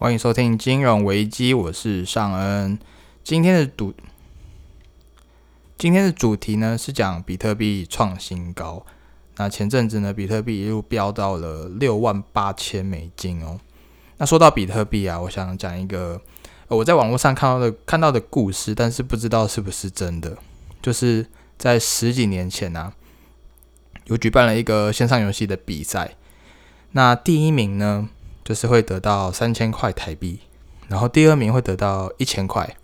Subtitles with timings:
[0.00, 2.78] 欢迎收听金融危机，我是尚恩。
[3.22, 3.92] 今天的主
[5.76, 8.86] 今天的主题呢是讲比特币创新高。
[9.36, 13.60] 那前阵子呢，比特币一路飙到了六万八千美金哦。
[14.16, 16.18] 那说到比特币啊，我想讲一个
[16.68, 20.38] 我在网络上看到的看到的故事，但是不知道是不是真的。
[20.80, 21.26] 就是
[21.58, 22.94] 在十几年前呢，
[24.06, 26.16] 有举办了一个线上游戏的比赛，
[26.92, 28.08] 那第一名呢？
[28.50, 30.40] 就是会得到三千块台币，
[30.88, 32.76] 然后第二名会得到一千块，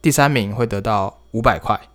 [0.00, 1.88] 第三名会得到五百块，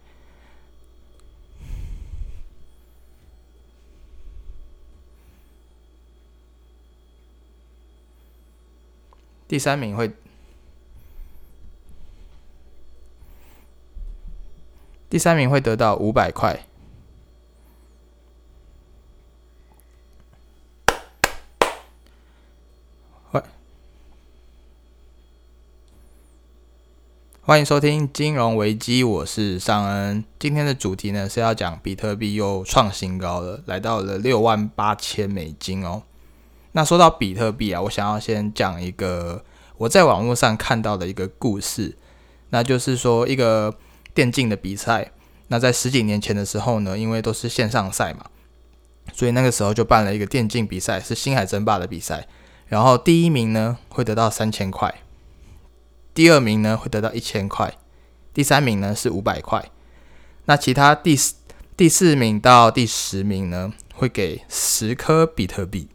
[9.48, 10.12] 第三名会，
[15.10, 16.67] 第三名会得到五百块。
[27.48, 30.22] 欢迎收听金融危机，我是尚恩。
[30.38, 36.04] 今天的主题呢是要讲比特币又创新高了，来到了六万八千美金哦。
[36.74, 39.46] 那说到比特币啊，我想要先讲一个
[39.78, 41.96] 我在网络上看到的一个故事，
[42.50, 43.74] 那就是说一个
[44.14, 45.14] 电竞的比赛。
[45.48, 48.26] 那在十几年前的时候呢，因为都是线上赛嘛，
[49.14, 52.28] 所以那个时候就办了一个电竞比赛，是星海争霸的比赛。
[52.66, 54.94] 然后第一名呢会得到三千块。
[56.18, 57.78] 第二名呢会得到一千块，
[58.34, 59.70] 第三名呢是五百块，
[60.46, 61.36] 那其他第四
[61.78, 65.90] 第四名到第十名呢会给十颗比特币。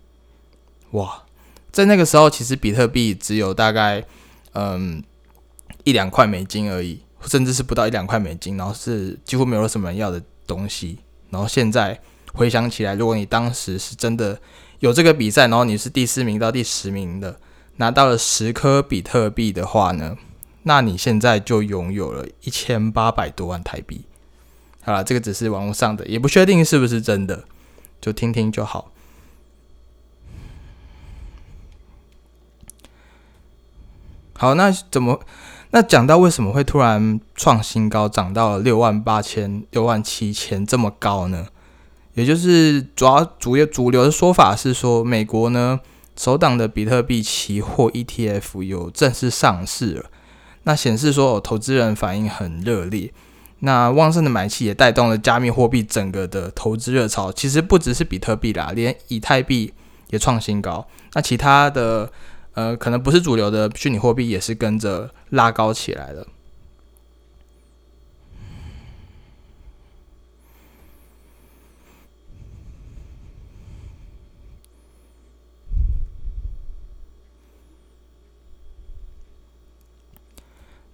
[0.92, 1.24] 哇，
[1.72, 4.04] 在那个时候其实比特币只有大概
[4.52, 5.02] 嗯
[5.82, 11.00] 一两块美金而已，甚至是不到一两块美金，然后是几乎没有什么人要的东西。
[11.30, 12.00] 然后现在
[12.32, 14.40] 回想起来，如果你当时是真的
[14.78, 17.40] 有这个比赛，然后你是第四名到第十名的。
[17.82, 20.16] 拿到了十颗比特币的话呢，
[20.62, 24.04] 那你现在就拥有了一千八百多万台币。
[24.84, 27.42] 好了，这个只是网络上的，也不确定是不是真的，
[28.00, 28.92] 就听听就好。
[34.34, 35.18] 好，那怎么？
[35.72, 41.48] 那讲到为什么会突然创新高，涨到了六万八千、六万七千这么高呢？
[42.14, 45.80] 也就是主要主要主流的说法是说，美国呢。
[46.16, 50.10] 首档的比特币期货 ETF 有正式上市了，
[50.64, 53.12] 那显示说投资人反应很热烈，
[53.60, 57.32] 那旺盛的买气也带动了加密货币整个的投资热潮。
[57.32, 59.72] 其实不只是比特币啦，连以太币
[60.10, 62.12] 也创新高，那其他的
[62.54, 66.26] 呃可能不是主流的虚拟货币也是跟着拉高起来了。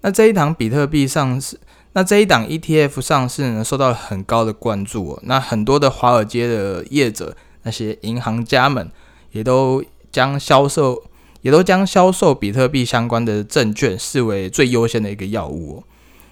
[0.03, 1.59] 那这一档比特币上市，
[1.93, 5.21] 那这一档 ETF 上市呢，受到了很高的关注哦。
[5.25, 8.91] 那很多的华尔街的业者，那些银行家们，
[9.33, 11.03] 也都将销售，
[11.43, 15.85] 也都将销售比特币相关的证券视为最优先的一个药物哦。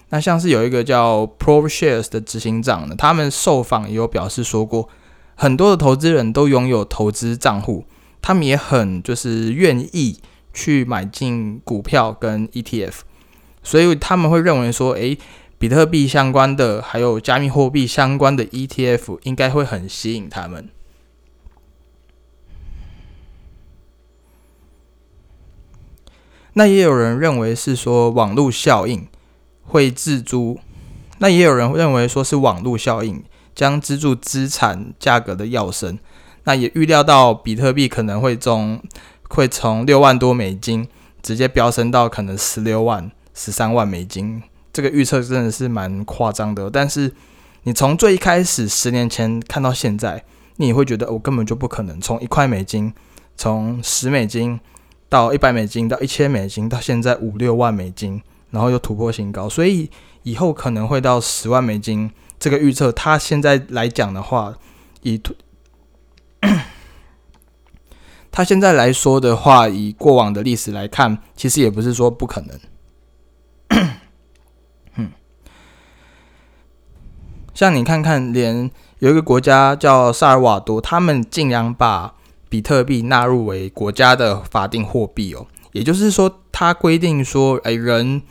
[0.09, 4.87] 那像是有一个叫 ProShares 的执行长呢，他们受访也有表示说过，
[5.35, 7.83] 很多的投资人都拥有投资账户，
[8.21, 10.21] 他们也很就是愿意
[10.53, 12.93] 去买进股票跟 ETF。
[13.67, 15.17] 所以他们会认为说，诶，
[15.59, 20.69] 比特币相关的，还有加密货币相关的 ETF 应该会很吸引他们。
[26.53, 29.05] 那也有人认为是说网络效应
[29.63, 30.57] 会自租，
[31.17, 33.21] 那也有人认为说是网络效应
[33.53, 35.99] 将资助资产价格的跃升。
[36.45, 38.81] 那也预料到比特币可能会从
[39.27, 40.87] 会从六万多美金
[41.21, 43.11] 直接飙升到可能十六万。
[43.37, 44.41] 十三万美金，
[44.73, 46.71] 这个预测真的是蛮夸张的。
[46.71, 47.13] 但是
[47.63, 50.23] 你从最一开始十年前看到现在，
[50.55, 52.91] 你会觉得我根本就不可能从一块美金，
[53.35, 54.59] 从十美金
[55.07, 58.19] 到一百美金到一千美金，到现在五六万美金，
[58.49, 59.91] 然后又突破新高，所以
[60.23, 62.11] 以后可能会到十万美金。
[62.39, 64.55] 这个预测，它现在来讲的话，
[65.01, 65.21] 以
[68.31, 72.59] 他 现在来说的话，以过往的历史来看，其实也不是说不可能。
[77.57, 78.69] 像你看看，连
[78.99, 82.13] 有一个国家叫萨尔瓦多，他们竟然把
[82.49, 85.47] 比特币纳入为国家的法定货币哦。
[85.71, 88.21] 也就是说，它规定说，哎，人，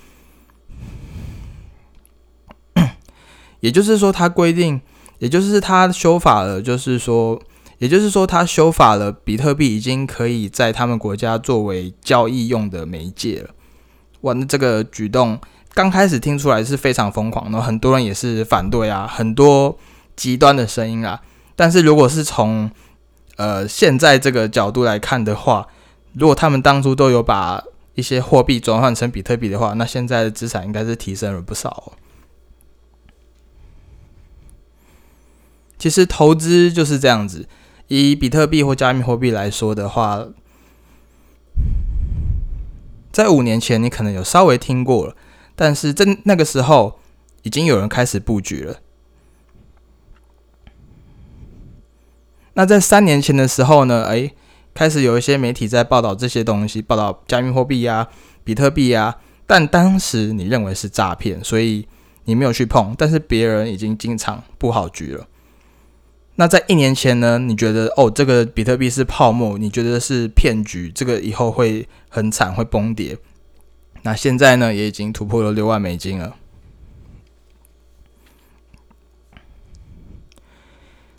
[3.58, 4.81] 也就是说，它规定，
[5.19, 7.43] 也就是它修法了，就是说，
[7.79, 13.50] 也就是说，他修法了，比特币已经可以在他们国家作为交易用的媒介了。
[14.20, 15.40] 哇，那这个举动
[15.76, 19.78] 刚开始听出来是非常疯狂，然后很多人也是反对啊，很多
[20.17, 21.20] 极端的声音啊。
[21.55, 22.70] 但是如果是从
[23.37, 25.69] 呃现在这个角度来看的话，
[26.14, 27.62] 如果他们当初都有把
[27.94, 31.93] 一些货币转换成比特币的话，那现在的资产应该是提升了不少。
[35.79, 37.46] 其实投资就是这样子，
[37.88, 40.25] 以比特币或加密货币来说的话，
[43.12, 45.14] 在五年前你可能有稍微听过了，
[45.56, 47.00] 但是在那个时候
[47.43, 48.76] 已经有人开始布局了。
[52.55, 54.05] 那在三年前的时候呢？
[54.05, 54.32] 诶，
[54.73, 58.08] 开始有一些媒体在报道这些东西，报道加密货币呀、
[58.44, 59.17] 比特币呀，
[59.47, 61.88] 但当时你认为是诈骗，所以
[62.25, 62.94] 你没有去碰。
[62.97, 65.26] 但是别人已经经常布好局了。
[66.37, 67.38] 那在一年前呢？
[67.38, 73.19] 你觉得哦，这个比特币是泡沫，你觉得是骗局，这个以后会很惨，会崩跌。
[74.06, 76.37] 那现在呢，也已经突破了六万美金了。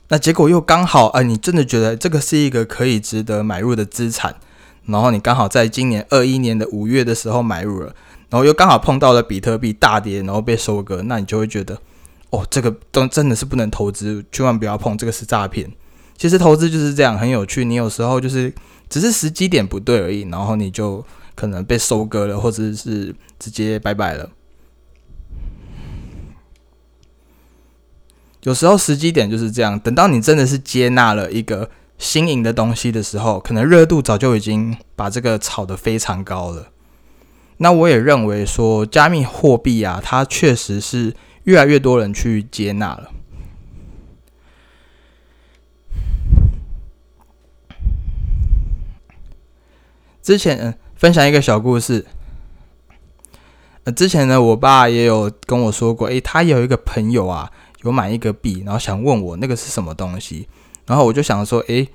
[0.07, 4.37] 那结果又刚好，哎，你真的觉得这个是一个可以值得买入的资产，
[4.85, 7.93] 然后你刚好在今年二一年的五月的时候买入了，
[8.29, 11.77] 然后又刚好碰到了比特币大跌，然后被收割，那你就会觉得，
[12.29, 15.69] 哦，这个都真的是不能投资，千万不要碰，这个是诈骗。
[16.15, 18.53] 其实投资就是这样，很有趣，你有时候就是
[18.87, 21.05] 只是时机点不对而已，然后你就
[21.37, 24.31] 可能被收割了，或者是直接拜拜了。
[28.41, 31.69] 有时候时机点就是这样，等到你真的是接纳了一个
[31.99, 36.71] 新颖的东西的时候，可能热度早就已经把这个炒得非常高了。
[37.57, 43.11] 那我也认为说，加密货币啊，它确实是越来越多人去接纳了。
[50.23, 52.05] 之前嗯分享一个小故事，
[53.85, 57.51] 呃，之前呢，我爸也有跟我说过，诶，他有一个朋友啊。
[57.83, 60.47] 有买一个币，然后想问我那个是什么东西，
[60.87, 61.87] 然后我就想说，诶，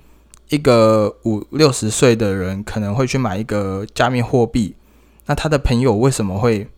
[0.49, 4.77] 一个五六十岁的人可能会去买一个加密货币，
[5.27, 6.69] 那他的朋友为什么会？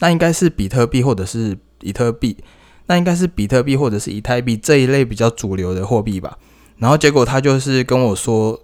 [0.00, 2.36] 那应该是比特币或者是比特币，
[2.86, 6.38] 那应该是比特币或者是以太币这一类比较主流的货币吧。
[6.76, 8.60] 然后结果他就是跟我说，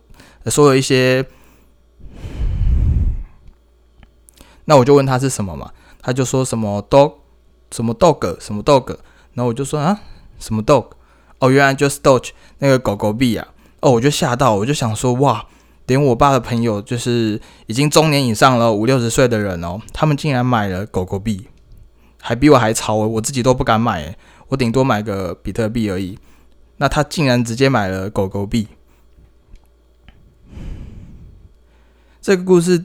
[0.50, 1.24] 说了一些，
[4.64, 7.14] 那我就问他是什么嘛，他就说什么 dog，。
[7.70, 8.86] 什么 dog 什么 dog，
[9.32, 9.98] 然后我就说啊，
[10.38, 10.90] 什么 dog？
[11.40, 12.28] 哦，原来就是 dog
[12.58, 13.48] 那个狗狗币啊！
[13.80, 15.44] 哦，我就吓到，我就想说哇，
[15.86, 21.48] 连我爸的朋友就是已经中年以上了五六十岁的人哦，他们竟然买了狗狗币，
[22.20, 24.16] 还比我还潮，我自己都不敢买，
[24.46, 26.16] 我顶多买个比特币而已。
[26.76, 28.68] 那他竟然直接买了狗狗币，
[32.24, 32.82] 这个故事。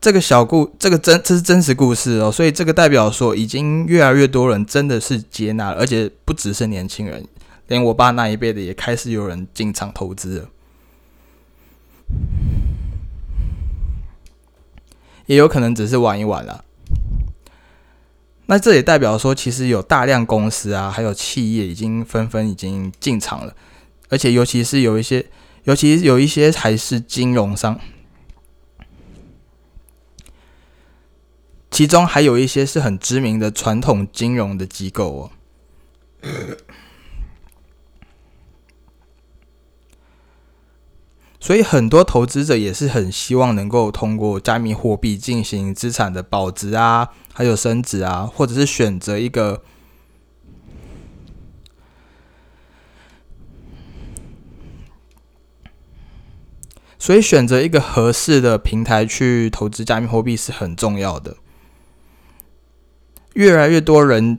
[0.00, 7.26] 这个小故，这个真这是真实故事哦，所以这个代表说，已经越来越多人真的是接纳了，而且不只是年轻人，
[7.66, 10.48] 连我爸那一辈的也开始有人进场投资了，
[15.26, 16.64] 也有可能只是玩一玩了。
[18.46, 23.52] 那这也代表说，其实有大量公司啊，还有企业已经纷纷已经进场了，
[24.10, 25.26] 而且尤其是有一些，
[25.64, 27.80] 尤其有一些还是金融商。
[31.78, 35.30] 其中还有一些是很知名的传统金融的机构哦，
[41.38, 49.62] 所以很多投资者也是很希望能够通过加密货币进行资产的保值啊，还有升值啊，或者是选择一个，
[56.98, 61.36] 所以选择一个合适的平台去投资加密货币是很重要的。
[63.38, 64.36] 越来越多人，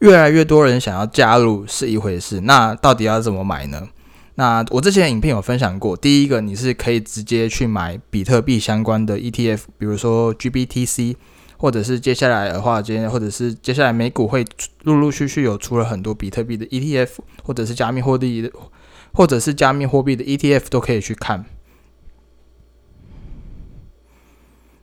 [0.00, 3.88] 越来越多人想要加入是一回事，那到底要怎么买呢？
[4.34, 11.14] 那我之前影片有分享过，第一个你是可以直接去买比特币相关的 ETF，比如说 GBTC，
[11.56, 14.44] 或者是接下来的话，今天或者是接下来美股会
[14.82, 17.10] 陆陆续续有出了很多比特币的 ETF，
[17.44, 18.50] 或者是加密货币的，
[19.12, 21.44] 或者是加密货币的 ETF 都可以去看。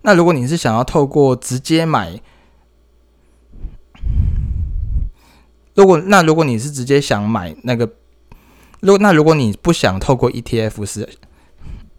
[0.04, 2.22] 那如果你是想要透过直接买，
[5.80, 7.90] 如果那如果你是直接想买那个，
[8.82, 11.08] 如果那如果你不想透过 ETF 是，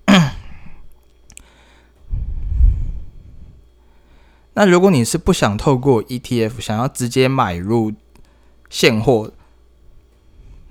[4.53, 7.95] 那如果你是不想透过 ETF 想要直接买入
[8.69, 9.33] 现货，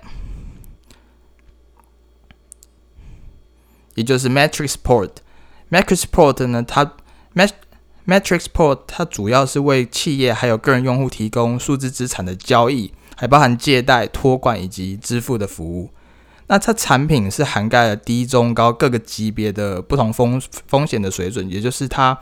[3.95, 6.97] 也就是 Matrixport，Matrixport 呢，它
[7.35, 15.89] Mat，Matrixport 它主要是为企业还有个人用户提供数字资产的交易，还包含借贷、托管以及支付的服务。
[16.49, 22.19] 那它产品是涵盖了低、中、高各个级别的不同风风险的水准，也就是它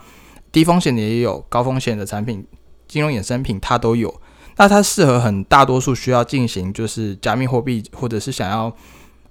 [0.51, 2.45] 低风险的也有，高风险的产品、
[2.87, 4.21] 金融衍生品它都有。
[4.57, 8.71] 那它适合很大多数需要进行就是加密货币，或者是想要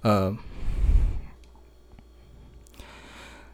[0.02, 0.36] 呃，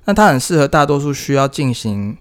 [0.07, 2.17] 那它很适合大多数需要进行。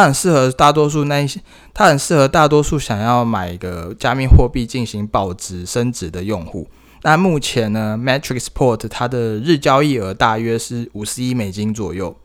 [0.00, 1.38] 它很适合大多数那一些，
[1.74, 6.66] 它很适合大多数想要买一个加密货币进行保值升值的用户。
[7.02, 12.16] 那目前呢，Matrixport 它的日交易额大约是五十亿美金左右，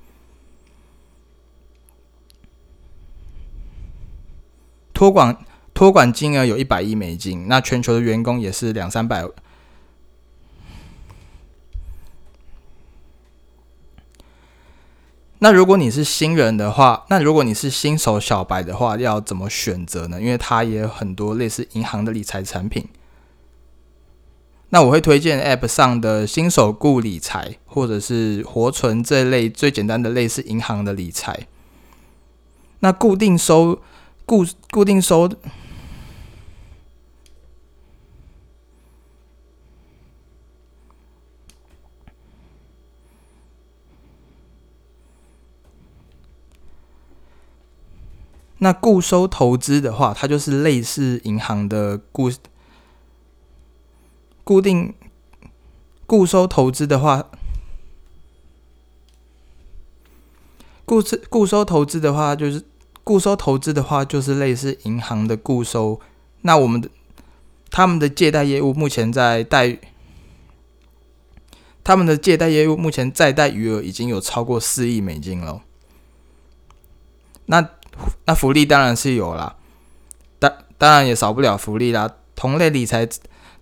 [4.94, 5.38] 托管
[5.74, 7.50] 托管金额有一百亿美金。
[7.50, 9.28] 那全球的员工也是两三百。
[15.40, 20.20] 那如果你是新人的话，那如果你是新手小白的话，要怎么选择呢？
[20.22, 22.88] 因为它也有很多类似银行的理财产品。
[24.70, 31.48] 那我会推荐 App 上的新手顾理财，或者是活存这类最简单的类似银行的理财。
[32.80, 33.82] 那固定收
[34.26, 35.30] 固固定收。
[48.66, 52.32] 那固收投资的话，它就是类似银行的固
[54.44, 54.92] 固定
[56.08, 57.30] 固收投资的话，
[60.84, 62.66] 固收固收投资的话，就是
[63.04, 66.02] 固收投资的话，就是类似银行的固收。
[66.42, 66.90] 那我们的
[67.70, 69.78] 他们的借贷业务目前在贷，
[71.84, 75.62] 他们的借贷业务目前在贷余额已经有超过四亿美金了。
[77.46, 77.70] 那
[78.26, 79.56] 那福利当然是有啦，
[80.40, 82.16] 当当然也少不了福利啦。
[82.36, 83.08] 同类理财、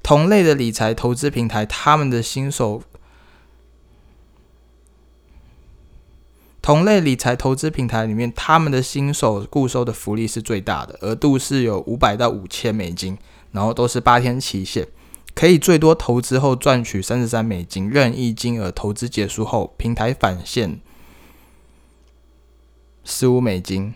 [0.02, 2.82] 同类的理财投资平台，他们的新手
[6.62, 13.18] 同类理财投资平台里面，他们的新手固收的福利是最大的，额度是有五百到五千美金，
[13.52, 14.88] 然后都是八天期限，
[15.36, 20.80] 可以最多投资后赚取三十三美金，任意金额投资结束后，平台返现
[23.04, 23.94] 十五美金。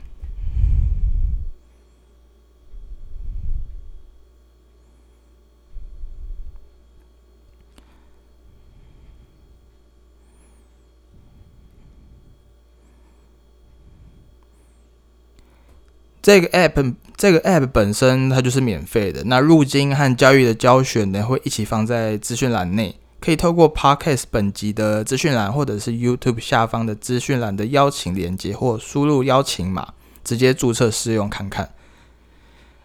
[16.27, 31.69] 这个 app 这个 app 本身它就是免费的，那入金和交易的教学呢会一起放在资讯栏内，可以透过 podcast 本集的资讯栏，或者是 YouTube 下方的资讯栏的邀请链接，或输入邀请码直接注册试用看看。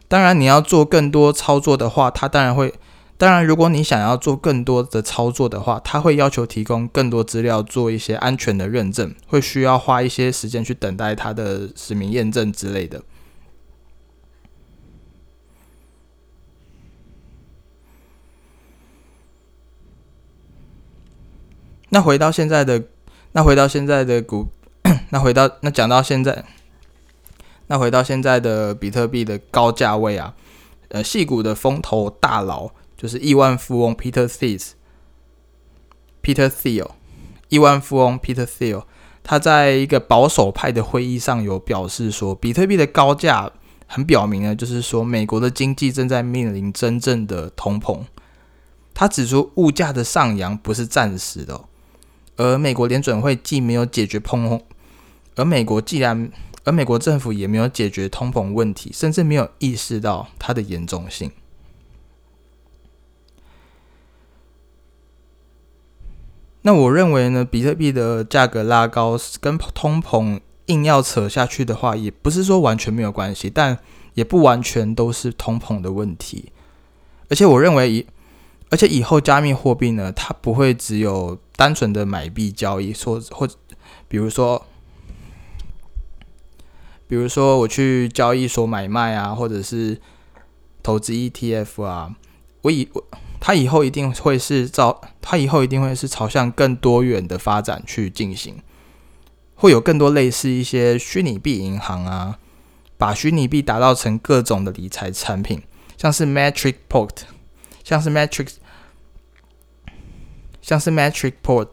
[0.06, 2.72] 当然，你要做更多操作的话，它当然会。
[3.18, 13.02] 当然，如果你想要做更多的操作的话，它会要求提供更多资料，做一些安全的认证，会需要花一些时间去等待它的实名验证之类的。
[21.94, 22.82] 那回到现在的，
[23.32, 24.48] 那回到现在的股，
[25.10, 26.42] 那回到那讲到现在，
[27.66, 30.34] 那回到现在的比特币的高价位啊，
[30.88, 36.88] 呃，细股的风投大佬就是亿万富翁 Peter Thiel，Peter Thiel，
[37.50, 38.84] 亿万富翁 Peter Thiel，
[39.22, 43.52] 他在一个保守派的会议上有表示说，比特币的高价
[43.86, 48.00] 很表明呢，就是说美国的经济正在面临真正的通膨。
[48.94, 51.64] 他指出，物价的上扬不是暂时的。
[52.36, 54.60] 而美国联准会既没有解决通膨，
[55.36, 56.30] 而美国既然，
[56.64, 61.30] 而美国政府也没有解决通膨问题，甚至没有意识到它的严重性。
[66.62, 73.78] 那我认为呢，比特币的价格拉高跟通膨硬要扯下去的话，也不是说完全没有关系，但
[74.14, 76.52] 也不完全都是通膨的问题。
[77.28, 78.06] 而且我认为以，
[78.72, 83.54] 而且以后加密货币呢，它不会只有单纯的买币交易，说或者
[84.08, 84.64] 比如说，
[87.06, 90.00] 比如说我去交易所买卖啊，或者是
[90.82, 92.16] 投资 ETF 啊，
[92.62, 93.04] 我以我
[93.38, 98.62] 它以后一定会是照，它以后一定会是朝向更多元的发展去进行。
[99.54, 102.38] 会有更多类似一些虚拟币银行啊，
[102.96, 105.62] 把虚拟币打造成各种的理财产品，
[105.98, 107.10] 像是 Matrix Port，
[107.84, 108.54] 像是 Matrix，
[110.62, 111.68] 像是 Matrix Port，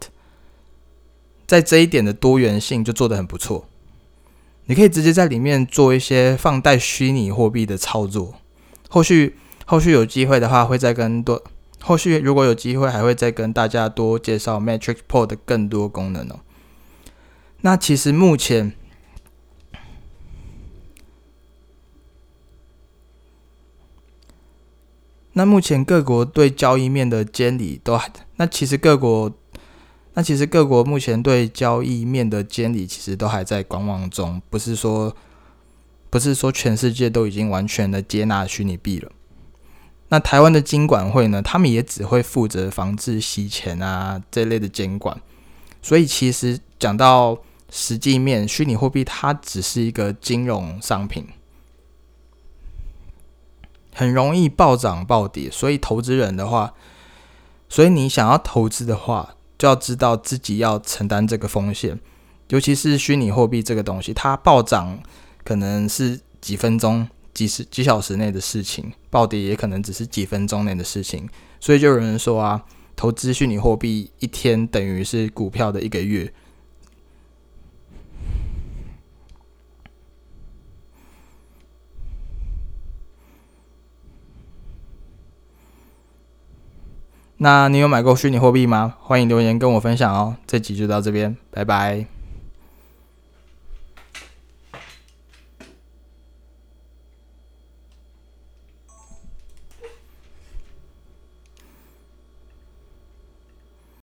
[1.48, 3.70] 在这一点的多元性就做得很不错。
[4.66, 8.36] 你可以直接在里面做一些放贷虚拟货币的操作。
[8.90, 11.44] 后续后续有机会的话，会再跟多
[11.82, 16.42] 后续如果有机会，还会再跟大家多介绍 Matrix Port 的更多功能哦。
[17.62, 18.74] 那其实目前，
[25.34, 29.32] 那目前各国对交易面的监理都还，那其实各国，
[30.16, 35.16] 那其实各国目前对交易面的监理其实都还在观望中，不是说，
[36.10, 39.12] 不是说全世界都已经完全的接纳虚拟币了。
[40.08, 45.22] 那台湾的金管会呢，他们也只会负责防治洗钱啊这类的监管，
[45.82, 47.38] 所以其实讲到。
[47.72, 51.28] 实际面，虚拟货币它只是一个金融商品，
[53.94, 55.52] 很容易暴涨暴跌。
[55.52, 56.74] 所以投资人的话，
[57.70, 62.00] 所以你想要投资的话，就要知道自己要承担这个风险。
[62.50, 65.00] 尤其是虚拟货币这个东西，它暴涨
[65.44, 71.30] 可能是几分钟、几十几小时内的事情，暴跌也可能只是几分钟内的事情。
[71.60, 72.64] 所以就有人说啊，
[72.96, 76.34] 投资虚拟货币一天等于是股票的一个月。
[87.42, 88.96] 那你有买过虚拟货币吗？
[89.00, 90.36] 欢迎留言跟我分享哦。
[90.46, 92.19] 这集就到这边，拜拜。